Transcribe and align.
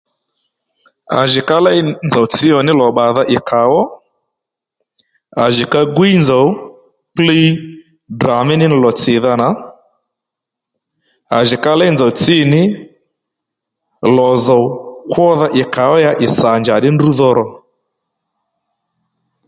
À 1.19 1.21
jì 1.31 1.41
ka 1.47 1.57
léy 1.65 1.79
nzòw 2.07 2.25
tsǐ 2.33 2.47
lò 2.81 2.87
bbàdha 2.93 3.23
ì 3.35 3.37
kàó, 3.49 3.79
à 5.43 5.45
jì 5.55 5.63
ka 5.73 5.81
gwíy 5.95 6.15
nzòw 6.21 6.47
kplíy 7.13 7.45
Ddrà 8.13 8.37
mí 8.47 8.55
lò 8.83 8.91
tsìdha 8.99 9.33
nà, 9.41 9.49
à 11.37 11.39
jì 11.47 11.57
ka 11.63 11.71
léy 11.79 11.91
nzòw 11.93 12.11
tsǐ 12.19 12.37
ní 12.53 12.63
lò 14.17 14.29
zòw 14.45 14.63
kwódha 15.11 15.47
ì 15.61 15.63
kàó 15.75 15.95
ya 16.05 16.11
ì 16.25 16.27
sà 16.37 16.49
njàddí 16.61 16.89
ndrǔ 16.93 17.09
dho 17.17 17.29
ro 17.37 17.45